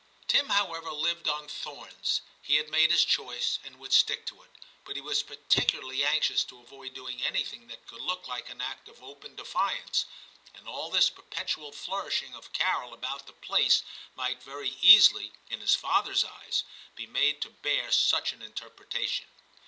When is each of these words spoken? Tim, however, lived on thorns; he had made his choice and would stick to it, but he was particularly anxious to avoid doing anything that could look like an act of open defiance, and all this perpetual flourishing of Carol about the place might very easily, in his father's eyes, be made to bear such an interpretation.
Tim, 0.27 0.49
however, 0.49 0.89
lived 0.91 1.27
on 1.27 1.47
thorns; 1.47 2.21
he 2.41 2.55
had 2.55 2.71
made 2.71 2.89
his 2.89 3.05
choice 3.05 3.59
and 3.63 3.77
would 3.77 3.93
stick 3.93 4.25
to 4.25 4.41
it, 4.41 4.49
but 4.83 4.95
he 4.95 5.01
was 5.03 5.21
particularly 5.21 6.03
anxious 6.03 6.43
to 6.45 6.59
avoid 6.59 6.95
doing 6.95 7.21
anything 7.21 7.67
that 7.67 7.85
could 7.85 8.01
look 8.01 8.27
like 8.27 8.49
an 8.49 8.61
act 8.61 8.89
of 8.89 9.03
open 9.03 9.35
defiance, 9.35 10.05
and 10.55 10.67
all 10.67 10.89
this 10.89 11.11
perpetual 11.11 11.71
flourishing 11.71 12.33
of 12.33 12.51
Carol 12.51 12.95
about 12.95 13.27
the 13.27 13.33
place 13.33 13.83
might 14.15 14.41
very 14.41 14.75
easily, 14.81 15.33
in 15.51 15.59
his 15.59 15.75
father's 15.75 16.23
eyes, 16.25 16.63
be 16.95 17.05
made 17.05 17.39
to 17.43 17.51
bear 17.51 17.91
such 17.91 18.33
an 18.33 18.41
interpretation. 18.41 19.27